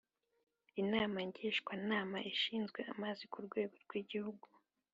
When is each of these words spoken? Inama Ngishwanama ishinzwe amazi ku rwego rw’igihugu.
Inama 0.81 1.17
Ngishwanama 1.27 2.17
ishinzwe 2.31 2.79
amazi 2.93 3.23
ku 3.31 3.39
rwego 3.45 3.75
rw’igihugu. 3.83 4.47